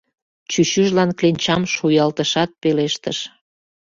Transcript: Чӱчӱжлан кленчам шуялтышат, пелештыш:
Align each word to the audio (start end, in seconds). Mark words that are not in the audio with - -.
Чӱчӱжлан 0.51 1.09
кленчам 1.17 1.61
шуялтышат, 1.73 2.49
пелештыш: 2.61 3.17